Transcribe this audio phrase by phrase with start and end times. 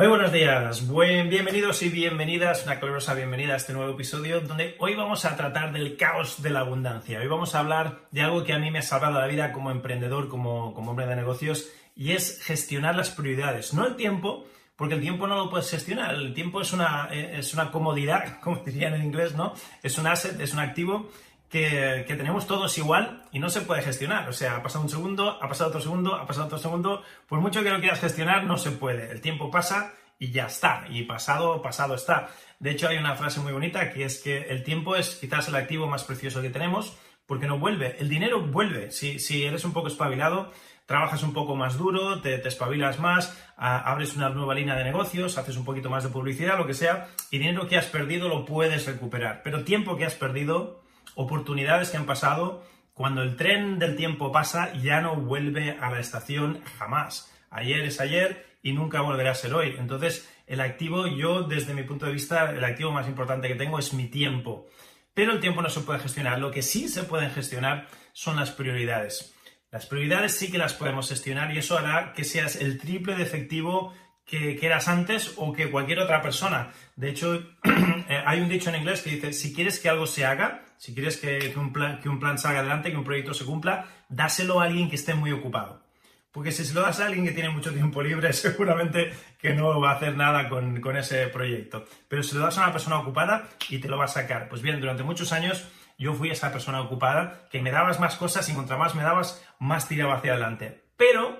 [0.00, 4.74] Muy buenos días, Buen, bienvenidos y bienvenidas, una calurosa bienvenida a este nuevo episodio donde
[4.78, 7.20] hoy vamos a tratar del caos de la abundancia.
[7.20, 9.70] Hoy vamos a hablar de algo que a mí me ha salvado la vida como
[9.70, 13.74] emprendedor, como, como hombre de negocios, y es gestionar las prioridades.
[13.74, 16.14] No el tiempo, porque el tiempo no lo puedes gestionar.
[16.14, 19.52] El tiempo es una, es una comodidad, como dirían en inglés, ¿no?
[19.82, 21.10] Es un asset, es un activo
[21.50, 24.28] que, tenemos todos igual y no se puede gestionar.
[24.28, 27.02] O sea, ha pasado un segundo, ha pasado otro segundo, ha pasado otro segundo.
[27.26, 29.10] Por mucho que lo quieras gestionar, no se puede.
[29.10, 30.84] El tiempo pasa y ya está.
[30.88, 32.28] Y pasado, pasado está.
[32.60, 35.56] De hecho, hay una frase muy bonita que es que el tiempo es quizás el
[35.56, 37.96] activo más precioso que tenemos porque no vuelve.
[37.98, 38.92] El dinero vuelve.
[38.92, 40.52] Si, si eres un poco espabilado,
[40.86, 45.56] trabajas un poco más duro, te, espabilas más, abres una nueva línea de negocios, haces
[45.56, 48.86] un poquito más de publicidad, lo que sea, y dinero que has perdido lo puedes
[48.86, 49.42] recuperar.
[49.42, 50.79] Pero tiempo que has perdido
[51.14, 56.00] oportunidades que han pasado, cuando el tren del tiempo pasa, ya no vuelve a la
[56.00, 57.32] estación jamás.
[57.50, 59.74] Ayer es ayer y nunca volverá a ser hoy.
[59.78, 63.78] Entonces, el activo, yo desde mi punto de vista, el activo más importante que tengo
[63.78, 64.66] es mi tiempo.
[65.14, 66.38] Pero el tiempo no se puede gestionar.
[66.38, 69.34] Lo que sí se pueden gestionar son las prioridades.
[69.70, 73.22] Las prioridades sí que las podemos gestionar y eso hará que seas el triple de
[73.22, 73.94] efectivo
[74.30, 76.70] que, eras antes o que cualquier otra persona.
[76.94, 77.34] De hecho,
[78.08, 80.94] eh, hay un dicho en inglés que dice, si quieres que algo se haga, si
[80.94, 84.60] quieres que, un plan, que un plan salga adelante, que un proyecto se cumpla, dáselo
[84.60, 85.82] a alguien que esté muy ocupado.
[86.30, 89.80] Porque si se lo das a alguien que tiene mucho tiempo libre, seguramente que no
[89.80, 91.84] va a hacer nada con, con ese proyecto.
[92.08, 94.48] Pero si lo das a una persona ocupada y te lo va a sacar.
[94.48, 95.66] Pues bien, durante muchos años
[95.98, 99.44] yo fui esa persona ocupada que me dabas más cosas y contra más me dabas,
[99.58, 100.84] más tiraba hacia adelante.
[100.96, 101.39] Pero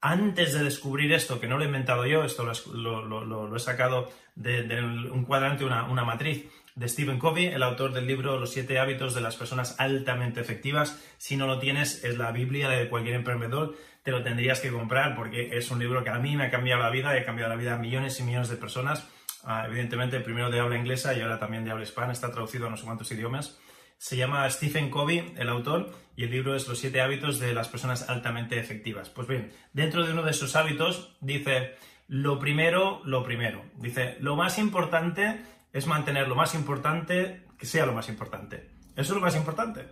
[0.00, 4.82] antes de descubrir esto, que no lo he inventado yo, esto lo, he sacado de,
[4.82, 9.14] un cuadrante, una, una, matriz de Stephen Covey, el autor del libro Los siete hábitos
[9.14, 11.02] de las personas altamente efectivas.
[11.18, 15.14] Si no lo tienes, es la Biblia de cualquier emprendedor, te lo tendrías que comprar
[15.14, 17.50] porque es un libro que a mí me ha cambiado la vida y ha cambiado
[17.50, 19.06] la vida a millones y millones de personas.
[19.44, 22.70] Ah, evidentemente, primero de habla inglesa y ahora también de habla hispana, está traducido a
[22.70, 23.58] no sé cuántos idiomas.
[24.00, 27.68] Se llama Stephen Covey, el autor, y el libro es Los siete hábitos de las
[27.68, 29.10] personas altamente efectivas.
[29.10, 31.74] Pues bien, dentro de uno de sus hábitos dice,
[32.08, 33.62] lo primero, lo primero.
[33.76, 35.42] Dice, lo más importante
[35.74, 38.70] es mantener lo más importante que sea lo más importante.
[38.96, 39.84] Eso es lo más importante.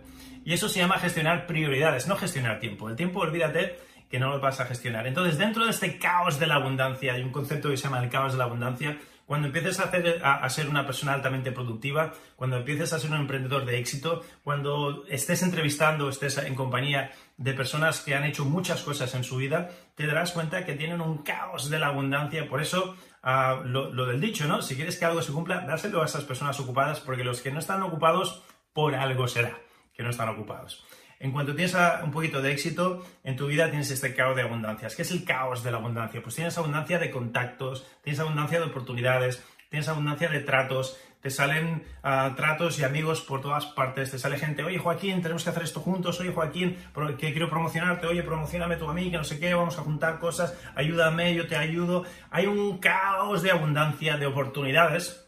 [0.43, 2.89] Y eso se llama gestionar prioridades, no gestionar tiempo.
[2.89, 3.77] El tiempo, olvídate
[4.09, 5.05] que no lo vas a gestionar.
[5.05, 8.09] Entonces, dentro de este caos de la abundancia, hay un concepto que se llama el
[8.09, 8.97] caos de la abundancia,
[9.29, 13.63] cuando empieces a, hacer, ser una persona altamente productiva, cuando empieces a ser un emprendedor
[13.63, 19.13] de éxito, cuando estés entrevistando, estés en compañía de personas que han hecho muchas cosas
[19.13, 22.49] en su vida, te darás cuenta que tienen un caos de la abundancia.
[22.49, 24.63] Por eso, uh, lo, lo, del dicho, ¿no?
[24.63, 27.59] Si quieres que algo se cumpla, dárselo a esas personas ocupadas, porque los que no
[27.59, 28.41] están ocupados,
[28.73, 29.55] por algo será
[29.93, 30.83] que no están ocupados.
[31.19, 34.95] En cuanto tienes un poquito de éxito en tu vida, tienes este caos de abundancias.
[34.95, 36.23] ¿Qué es el caos de la abundancia?
[36.23, 41.83] Pues tienes abundancia de contactos, tienes abundancia de oportunidades, tienes abundancia de tratos, te salen
[42.03, 45.63] uh, tratos y amigos por todas partes, te sale gente, oye Joaquín, tenemos que hacer
[45.63, 46.77] esto juntos, oye Joaquín,
[47.17, 50.19] que quiero promocionarte, oye, promocioname tú a mí, que no sé qué, vamos a juntar
[50.19, 52.05] cosas, ayúdame, yo te ayudo.
[52.31, 55.27] Hay un caos de abundancia de oportunidades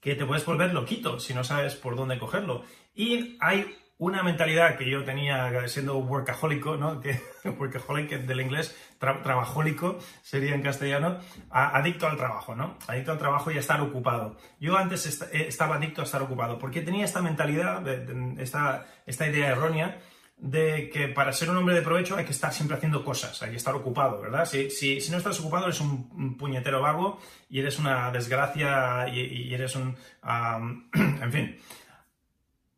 [0.00, 2.62] que te puedes volver loquito si no sabes por dónde cogerlo.
[2.94, 7.00] Y hay una mentalidad que yo tenía siendo workahólico, ¿no?
[7.00, 7.20] Que
[7.58, 11.18] workaholic del inglés, trabajólico sería en castellano,
[11.50, 12.78] adicto al trabajo, ¿no?
[12.86, 14.36] Adicto al trabajo y a estar ocupado.
[14.60, 17.86] Yo antes eh, estaba adicto a estar ocupado porque tenía esta mentalidad,
[18.38, 19.98] esta, esta idea errónea
[20.36, 23.50] de que para ser un hombre de provecho hay que estar siempre haciendo cosas, hay
[23.50, 24.44] que estar ocupado, ¿verdad?
[24.44, 27.18] Si, si no estás ocupado eres un, puñetero vago
[27.50, 29.96] y eres una desgracia y, eres un...
[30.94, 31.58] en fin.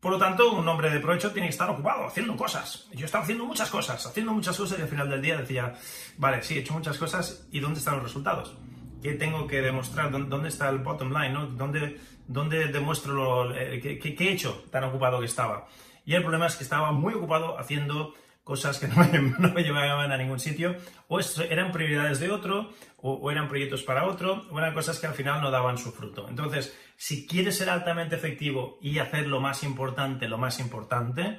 [0.00, 2.88] Por lo tanto, un hombre de provecho tiene que estar ocupado, haciendo cosas.
[2.92, 5.74] Yo estaba haciendo muchas cosas, haciendo muchas cosas y al final del día decía,
[6.16, 8.56] vale, sí, he hecho muchas cosas y ¿dónde están los resultados?
[9.02, 10.10] ¿Qué tengo que demostrar?
[10.10, 11.34] ¿Dónde está el bottom line?
[11.34, 11.46] ¿no?
[11.48, 15.66] ¿Dónde, dónde demuestro lo, eh, qué, he hecho tan ocupado que estaba?
[16.06, 18.14] Y el problema es que estaba muy ocupado haciendo
[18.50, 18.88] cosas que
[19.38, 20.74] no me, llevaban a ningún sitio,
[21.06, 25.14] o eran prioridades de otro, o, eran proyectos para otro, o eran cosas que al
[25.14, 26.26] final no daban su fruto.
[26.28, 31.38] Entonces, si quieres ser altamente efectivo y hacer lo más importante, lo más importante,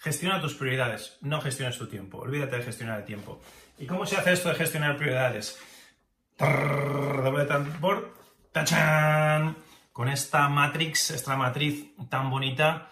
[0.00, 2.18] Gestiona tus prioridades, no gestiones tu tiempo.
[2.18, 3.40] Olvídate de gestionar el tiempo.
[3.78, 5.58] ¿Y cómo se hace esto de gestionar prioridades?
[6.38, 8.14] Doble tambor.
[8.52, 9.56] ¡Tachán!
[9.92, 12.90] Con esta matrix, esta matriz tan bonita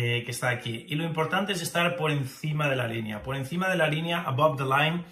[0.00, 0.86] que, está aquí.
[0.88, 3.22] Y lo importante es estar por encima de la línea.
[3.22, 5.04] Por encima de la línea, above the line,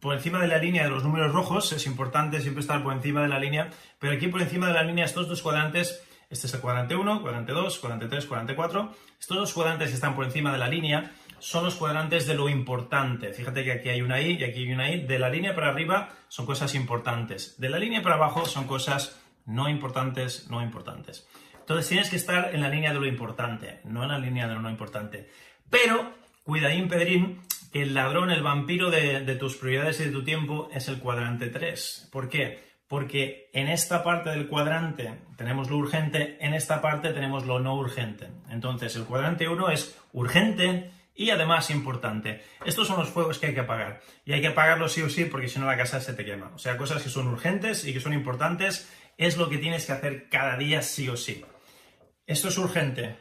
[0.00, 3.22] por encima de la línea de los números rojos, es importante siempre estar por encima
[3.22, 6.54] de la línea, pero aquí por encima de la línea estos dos cuadrantes este es
[6.54, 8.92] el cuadrante 1, cuadrante 2, cuadrante 3, cuadrante 4.
[9.20, 12.48] Estos dos cuadrantes que están por encima de la línea son los cuadrantes de lo
[12.48, 13.32] importante.
[13.32, 15.02] Fíjate que aquí hay una I y aquí hay una I.
[15.02, 17.60] De la línea para arriba son cosas importantes.
[17.60, 21.26] De la línea para abajo son cosas no importantes, no importantes.
[21.64, 24.54] Entonces tienes que estar en la línea de lo importante, no en la línea de
[24.54, 25.30] lo no importante.
[25.70, 26.12] Pero,
[26.42, 27.40] cuidadín, Pedrín,
[27.72, 31.48] que el ladrón, el vampiro de, tus prioridades y de tu tiempo es el cuadrante
[31.48, 32.10] 3.
[32.12, 32.74] ¿Por qué?
[32.86, 37.74] porque en esta parte del cuadrante tenemos lo urgente, en esta parte tenemos lo no
[37.76, 38.28] urgente.
[38.50, 42.42] Entonces, el cuadrante 1 es urgente y además importante.
[42.64, 44.00] Estos son los fuegos que hay que apagar.
[44.24, 46.52] Y hay que apagarlos sí o sí porque si no la casa se te quema.
[46.54, 49.92] O sea, cosas que son urgentes y que son importantes es lo que tienes que
[49.92, 51.44] hacer cada día sí o sí.
[52.26, 53.18] Esto es urgente.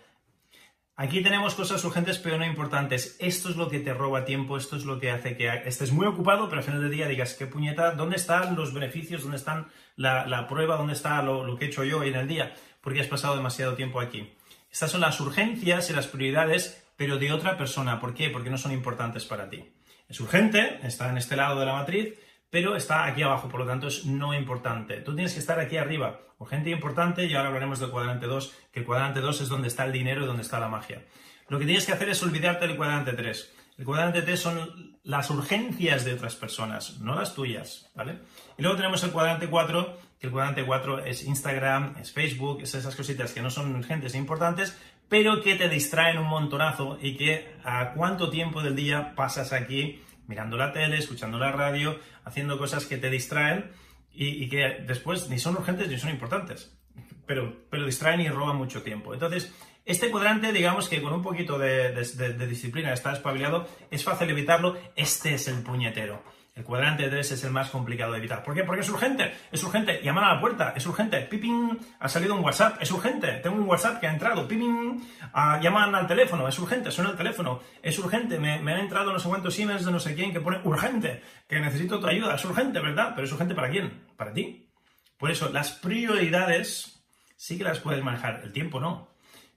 [0.95, 3.17] Aquí tenemos cosas urgentes pero no importantes.
[3.19, 6.05] Esto es lo que te roba tiempo, esto es lo que hace que estés muy
[6.05, 9.23] ocupado, pero al final del día digas, qué puñeta, ¿dónde están los beneficios?
[9.23, 9.67] ¿Dónde están
[9.97, 10.77] la, prueba?
[10.77, 12.53] ¿Dónde está lo, que he hecho yo hoy en el día?
[12.79, 14.33] Porque has pasado demasiado tiempo aquí.
[14.71, 17.99] Estas son las urgencias y las prioridades, pero de otra persona.
[17.99, 18.29] ¿Por qué?
[18.29, 19.73] Porque no son importantes para ti.
[20.07, 22.13] Es urgente, está en este lado de la matriz,
[22.53, 24.97] pero está aquí abajo, por lo tanto es no importante.
[24.97, 28.53] Tú tienes que estar aquí arriba, urgente e importante, y ahora hablaremos del cuadrante 2,
[28.71, 31.03] que el cuadrante 2 es donde está el dinero y donde está la magia.
[31.49, 33.53] Lo que tienes que hacer es olvidarte del cuadrante 3.
[33.79, 38.19] El cuadrante 3 son las urgencias de otras personas, no las tuyas, ¿vale?
[38.55, 42.75] Y luego tenemos el cuadrante 4, que el cuadrante 4 es Instagram, es Facebook, es
[42.75, 44.77] esas cositas que no son urgentes e importantes,
[45.09, 50.03] pero que te distraen un montonazo y que a cuánto tiempo del día pasas aquí
[50.27, 53.71] mirando la tele, escuchando la radio, haciendo cosas que te distraen
[54.11, 56.77] y, que después ni son urgentes ni son importantes,
[57.25, 59.13] pero, pero distraen y roban mucho tiempo.
[59.13, 59.53] Entonces,
[59.85, 64.77] este cuadrante, digamos que con un poquito de, de disciplina está espabilado, es fácil evitarlo,
[64.95, 66.23] este es el puñetero.
[66.55, 68.43] El cuadrante 3 es el más complicado de evitar.
[68.43, 68.63] ¿Por qué?
[68.63, 69.33] Porque es urgente.
[69.51, 70.01] Es urgente.
[70.03, 70.73] Llamar a la puerta.
[70.75, 71.21] Es urgente.
[71.21, 71.79] Piping.
[71.99, 72.77] Ha salido un WhatsApp.
[72.79, 73.27] Es urgente.
[73.41, 74.47] Tengo un WhatsApp que ha entrado.
[74.47, 75.03] Piping.
[75.33, 76.47] Ah, llaman al teléfono.
[76.47, 76.91] Es urgente.
[76.91, 77.59] Suena el teléfono.
[77.81, 78.37] Es urgente.
[78.37, 81.23] Me, han entrado no sé cuántos emails de no sé quién que pone urgente.
[81.47, 82.35] Que necesito tu ayuda.
[82.35, 83.13] Es urgente, ¿verdad?
[83.15, 84.05] Pero es urgente para quién?
[84.15, 84.69] Para ti.
[85.17, 87.03] Por eso, las prioridades
[87.35, 88.41] sí que las puedes manejar.
[88.43, 89.07] El tiempo no.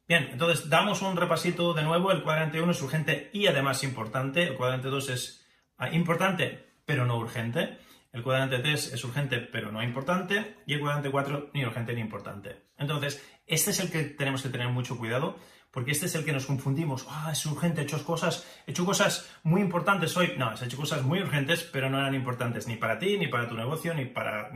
[0.09, 2.11] Bien, entonces damos un repasito de nuevo.
[2.11, 4.45] El cuadrante 1 es urgente y además importante.
[4.45, 5.47] El cuadrante 2 es
[5.77, 7.79] ah, importante pero no urgente.
[8.13, 10.57] El cuadrante 3 es urgente, pero no importante.
[10.65, 12.63] Y el cuadrante 4 ni urgente ni importante.
[12.79, 15.37] Entonces, este es el que tenemos que tener mucho cuidado,
[15.71, 17.07] porque este es el que nos confundimos.
[17.11, 20.33] Ah, es urgente, he hecho cosas, he hecho cosas muy importantes hoy.
[20.39, 23.49] No, has hecho cosas muy urgentes, pero no eran importantes ni para ti, ni para
[23.49, 24.51] tu negocio, ni para,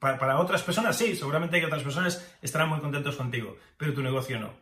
[0.00, 0.96] para, otras personas.
[0.96, 4.54] Sí, seguramente que otras personas estarán muy contentos contigo, pero tu negocio no.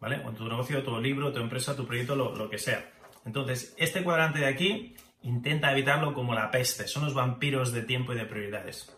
[0.00, 0.22] ¿Vale?
[0.26, 2.92] O tu negocio, tu libro, tu empresa, tu proyecto, lo, lo que sea.
[3.24, 4.94] Entonces, este cuadrante de aquí
[5.24, 6.86] Intenta evitarlo como la peste.
[6.86, 8.94] Son los vampiros de tiempo y de prioridades.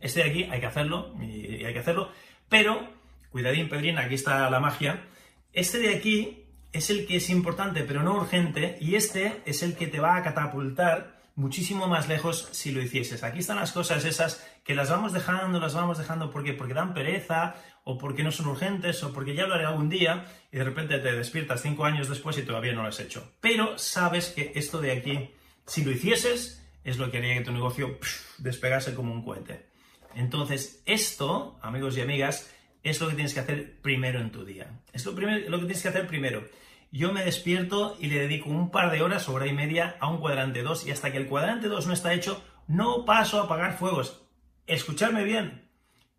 [0.00, 2.10] Este de aquí hay que hacerlo, y hay que hacerlo,
[2.48, 2.86] pero,
[3.30, 5.06] cuidadín, Pedrín, aquí está la magia.
[5.52, 9.76] Este de aquí es el que es importante, pero no urgente, y este es el
[9.76, 13.24] que te va a catapultar muchísimo más lejos si lo hicieses.
[13.24, 16.94] Aquí están las cosas esas que las vamos dejando, las vamos dejando porque, porque dan
[16.94, 17.54] pereza
[17.84, 20.98] o porque no son urgentes, o porque ya lo haré algún día, y de repente
[20.98, 23.32] te despiertas cinco años después y todavía no lo has hecho.
[23.40, 25.30] Pero sabes que esto de aquí,
[25.66, 27.98] si lo hicieses, es lo que haría que tu negocio
[28.38, 29.66] despegase como un cohete.
[30.14, 32.50] Entonces, esto, amigos y amigas,
[32.82, 34.80] es lo que tienes que hacer primero en tu día.
[34.92, 36.44] Es lo, lo que tienes que hacer primero.
[36.92, 40.20] Yo me despierto y le dedico un par de horas, hora y media, a un
[40.20, 43.76] cuadrante 2 y hasta que el cuadrante 2 no está hecho, no paso a apagar
[43.76, 44.22] fuegos.
[44.66, 45.63] Escucharme bien,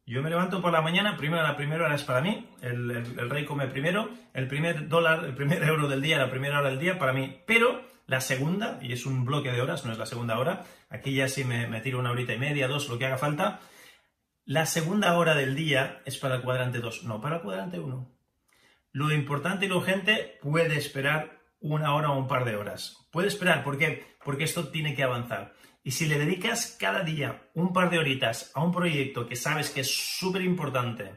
[0.05, 3.45] yo me levanto por la mañana, primero la primera hora es para mí, el, rey
[3.45, 7.00] come primero, el primer dólar, el primer euro del día, la primera hora del día
[7.00, 10.38] para mí, pero la segunda, y es un bloque de horas, no es la segunda
[10.38, 13.17] hora, aquí ya sí me, me tiro una horita y media, dos, lo que haga
[13.17, 13.59] falta,
[14.47, 18.12] la segunda hora del día es para el cuadrante 2, no para el cuadrante 1.
[18.91, 23.07] Lo importante y lo urgente puede esperar una hora o un par de horas.
[23.12, 24.05] Puede esperar, ¿por qué?
[24.24, 25.53] Porque esto tiene que avanzar.
[25.85, 29.69] Y si le dedicas cada día un par de horitas a un proyecto que sabes
[29.69, 31.11] que es súper importante,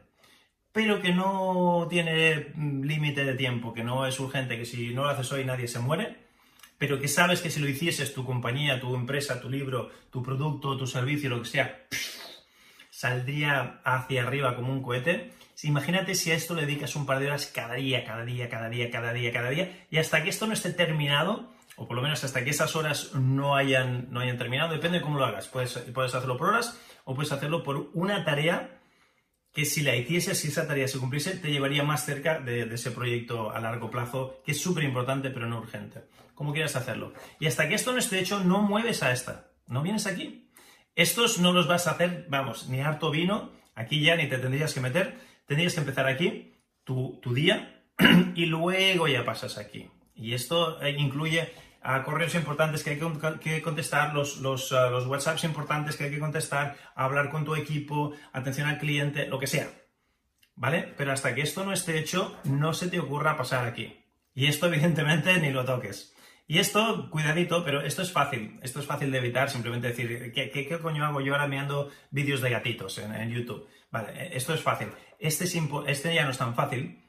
[0.72, 5.08] pero que no tiene límite de tiempo, que no es urgente, que si no lo
[5.08, 6.18] haces hoy nadie se muere,
[6.76, 10.76] pero que sabes que si lo hicieses tu compañía, tu empresa, tu libro, tu producto,
[10.76, 11.86] tu servicio, lo que sea,
[12.90, 15.32] saldría hacia arriba como un cohete.
[15.62, 18.68] Imagínate si a esto le dedicas un par de horas cada día, cada día, cada
[18.68, 22.02] día, cada día, cada día, y hasta que esto no esté terminado, o por lo
[22.02, 25.46] menos hasta que esas horas no hayan, no hayan terminado, depende de cómo lo hagas.
[25.46, 28.80] Puedes, puedes hacerlo por horas o puedes hacerlo por una tarea
[29.52, 32.90] que si la hicieses, si esa tarea se cumpliese, te llevaría más cerca de, ese
[32.90, 36.04] proyecto a largo plazo, que es súper importante pero no urgente.
[36.34, 37.12] Como quieras hacerlo.
[37.40, 39.50] Y hasta que esto no esté hecho, no mueves a esta.
[39.66, 40.50] No vienes aquí.
[40.94, 44.74] Estos no los vas a hacer, vamos, ni harto vino, aquí ya ni te tendrías
[44.74, 45.16] que meter,
[45.46, 47.84] tendrías que empezar aquí tu, tu día
[48.34, 49.88] y luego ya pasas aquí.
[50.14, 51.52] Y esto eh, incluye
[51.88, 52.98] a correos importantes que hay
[53.40, 57.56] que contestar, los, los, uh, los, WhatsApps importantes que hay que contestar, hablar con tu
[57.56, 59.70] equipo, atención al cliente, lo que sea.
[60.54, 60.92] ¿Vale?
[60.98, 64.04] Pero hasta que esto no esté hecho, no se te ocurra pasar aquí.
[64.34, 66.14] Y esto, evidentemente, ni lo toques.
[66.46, 68.60] Y esto, cuidadito, pero esto es fácil.
[68.62, 72.42] Esto es fácil de evitar, simplemente decir, ¿qué, qué, coño hago yo ahora mirando vídeos
[72.42, 73.66] de gatitos en, YouTube?
[73.90, 74.88] Vale, e, esto es fácil.
[75.18, 77.02] Este, es este ya no es tan fácil,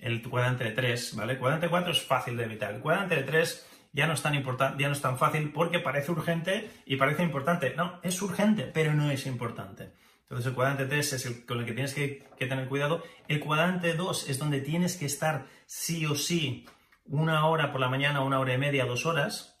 [0.00, 1.34] el cuadrante de 3, ¿vale?
[1.34, 2.74] El cuadrante 4 es fácil de evitar.
[2.74, 5.78] El cuadrante de 3 ya no es tan importante, ya no es tan fácil porque
[5.78, 7.74] parece urgente y parece importante.
[7.76, 9.92] No, es urgente, pero no es importante.
[10.22, 13.04] Entonces el cuadrante 3 es el con el que tienes que, tener cuidado.
[13.28, 16.66] El cuadrante 2 es donde tienes que estar sí o sí
[17.06, 19.60] una hora por la mañana, una hora y media, dos horas.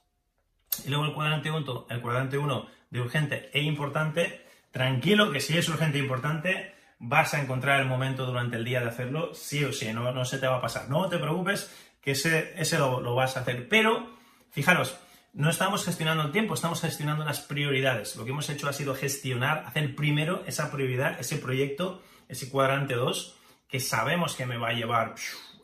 [0.84, 4.44] Y luego el cuadrante 1, el cuadrante 1 de urgente e importante.
[4.72, 8.80] Tranquilo que si es urgente e importante, vas a encontrar el momento durante el día
[8.80, 10.88] de hacerlo, sí o sí, no, no se te va a pasar.
[10.90, 13.68] No te preocupes, que ese, ese lo, lo vas a hacer.
[13.68, 14.14] Pero
[14.54, 14.96] Fijaros,
[15.32, 18.14] no estamos gestionando el tiempo, estamos gestionando las prioridades.
[18.14, 22.94] Lo que hemos hecho ha sido gestionar, hacer primero esa prioridad, ese proyecto, ese cuadrante
[22.94, 23.36] 2,
[23.68, 25.16] que sabemos que me va a llevar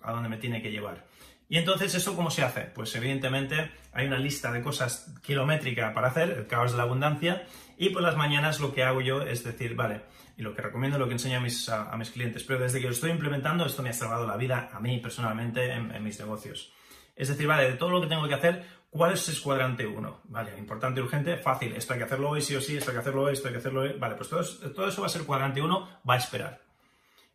[0.02, 1.06] a donde me tiene que llevar.
[1.48, 2.62] Y entonces, ¿eso cómo se hace?
[2.62, 7.46] Pues evidentemente hay una lista de cosas kilométrica para hacer, el caos de la abundancia,
[7.78, 10.00] y por las mañanas lo que hago yo es decir, vale,
[10.36, 12.86] y lo que recomiendo, lo que enseño a mis, a, mis clientes, pero desde que
[12.86, 16.72] lo estoy implementando, esto me ha salvado la vida a mí personalmente en mis negocios.
[17.20, 20.20] Es decir, vale, de todo lo que tengo que hacer, ¿Cuál es ese cuadrante 1?
[20.24, 21.74] Vale, importante, urgente, fácil.
[21.76, 23.54] Esto hay que hacerlo hoy, sí o sí, esto hay que hacerlo hoy, esto hay
[23.54, 23.92] que hacerlo hoy.
[23.96, 24.40] Vale, pues todo
[24.88, 26.60] eso, va a ser cuadrante 1, va a esperar.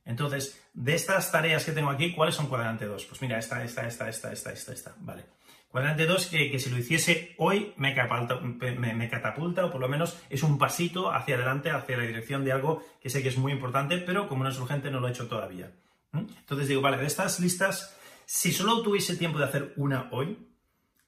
[0.03, 3.05] Entonces, de estas tareas que tengo aquí, ¿cuáles son cuadrante 2?
[3.05, 4.95] Pues mira, esta, esta, esta, esta, esta, esta, esta.
[4.99, 5.23] Vale.
[5.69, 10.17] Cuadrante 2, que, si lo hiciese hoy me catapulta, me, catapulta, o por lo menos
[10.29, 13.53] es un pasito hacia adelante, hacia la dirección de algo que sé que es muy
[13.53, 15.71] importante, pero como no es urgente, no lo he hecho todavía.
[16.11, 16.25] ¿Mm?
[16.39, 20.37] Entonces digo, vale, de estas listas, si solo tuviese tiempo de hacer una hoy,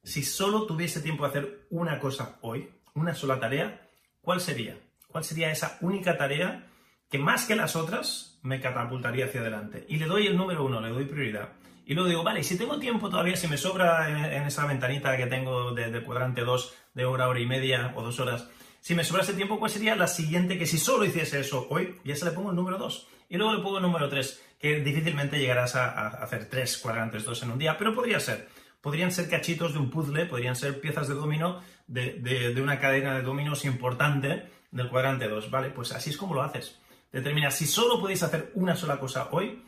[0.08, 3.90] si solo tuviese tiempo de hacer una cosa hoy, una sola tarea,
[4.22, 4.80] ¿cuál sería?
[5.10, 6.66] ¿Cuál sería esa única tarea
[7.10, 9.86] que más que las otras me catapultaría hacia adelante?
[9.90, 11.50] Y le doy el número uno, le doy prioridad.
[11.86, 15.28] Y luego digo, vale, si tengo tiempo todavía, si me sobra en, esa ventanita que
[15.28, 18.50] tengo de, cuadrante 2 de hora, hora y media o dos horas,
[18.80, 21.98] si me sobra ese tiempo, ¿cuál sería la siguiente que si solo hiciese eso hoy,
[22.06, 23.08] ya se le pongo el número 2?
[23.28, 27.26] Y luego le pongo el número 3, que difícilmente llegarás a, a hacer tres cuadrantes
[27.26, 28.48] 2 en un día, pero podría ser
[28.88, 33.22] podrían ser cachitos de un puzzle, podrían ser piezas de dominó de, una cadena de
[33.22, 35.72] dominos importante del cuadrante 2, ¿vale?
[35.72, 36.80] Pues así es como lo haces.
[37.12, 39.62] Determina, si solo podéis hacer una sola cosa hoy,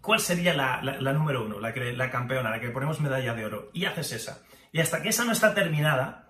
[0.00, 3.70] ¿cuál sería la, número uno, la, que, la campeona, la que ponemos medalla de oro?
[3.72, 4.44] Y haces esa.
[4.70, 6.28] Y hasta que esa no está terminada,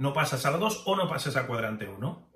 [0.00, 2.30] no pasas a la 2 o no pasas a cuadrante 1.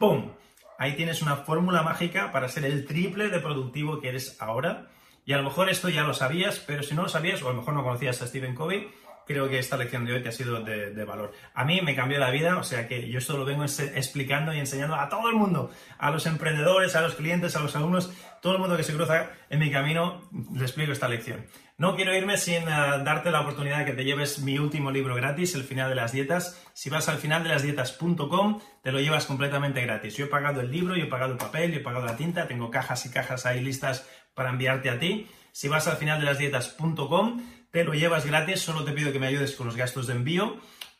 [0.00, 0.32] ¡Pum!
[0.76, 4.88] Ahí tienes una fórmula mágica para ser el triple de productivo que eres ahora
[5.24, 7.52] y a lo mejor esto ya lo sabías, pero si no lo sabías, o a
[7.52, 8.88] lo mejor no conocías a Stephen Covey,
[9.26, 11.32] creo que esta lección de hoy te ha sido de, valor.
[11.54, 14.58] A mí me cambió la vida, o sea que yo esto lo vengo explicando y
[14.58, 18.54] enseñando a todo el mundo, a los emprendedores, a los clientes, a los alumnos, todo
[18.54, 21.46] el mundo que se cruza en mi camino, le explico esta lección.
[21.78, 25.14] No quiero irme sin eh, darte la oportunidad de que te lleves mi último libro
[25.14, 26.62] gratis, El final de las dietas.
[26.74, 30.16] Si vas al finaldelasdietas.com, te lo llevas completamente gratis.
[30.16, 32.46] Yo he pagado el libro, yo he pagado el papel, yo he pagado la tinta,
[32.46, 35.26] tengo cajas y cajas ahí listas para enviarte a ti.
[35.52, 39.18] Si vas al final de las dietas.com, te lo llevas gratis, solo te pido que
[39.18, 40.58] me ayudes con los gastos de envío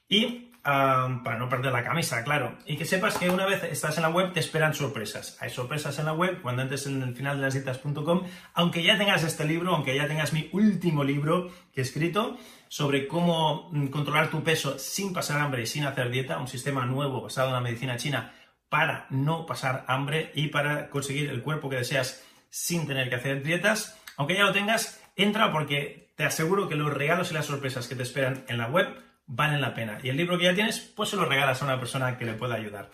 [0.09, 2.57] y para no perder la camisa, claro.
[2.67, 5.37] Y que sepas que una vez estás en la web te esperan sorpresas.
[5.41, 8.23] Hay sorpresas en la web cuando entres en el final de las dietas.com,
[8.55, 12.37] aunque ya tengas este libro, aunque ya tengas mi último libro que he escrito
[12.69, 16.87] sobre cómo mm, controlar tu peso sin pasar hambre y sin hacer dieta, un sistema
[16.87, 18.33] nuevo basado en la medicina china
[18.69, 23.43] para no pasar hambre y para conseguir el cuerpo que deseas sin tener que hacer
[23.43, 23.99] dietas.
[24.17, 27.97] Aunque ya lo tengas, entra porque te aseguro que los regalos y las sorpresas que
[27.97, 28.87] te esperan en la web
[29.27, 29.99] valen la pena.
[30.03, 32.35] Y el libro que ya tienes, pues se lo regalas a una persona que le
[32.35, 32.91] pueda ayudar.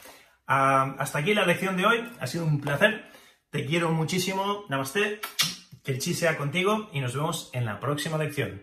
[0.46, 2.08] Ah, hasta aquí la lección de hoy.
[2.20, 3.10] Ha sido un placer.
[3.50, 4.64] Te quiero muchísimo.
[4.68, 5.20] Namaste.
[5.82, 8.62] Que el chi sea contigo y nos vemos en la próxima lección.